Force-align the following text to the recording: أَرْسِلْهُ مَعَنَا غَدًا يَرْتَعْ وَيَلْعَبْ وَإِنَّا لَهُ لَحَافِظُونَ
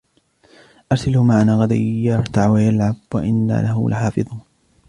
أَرْسِلْهُ 0.91 1.23
مَعَنَا 1.23 1.55
غَدًا 1.55 1.75
يَرْتَعْ 1.75 2.49
وَيَلْعَبْ 2.49 2.95
وَإِنَّا 3.13 3.61
لَهُ 3.61 3.89
لَحَافِظُونَ 3.89 4.41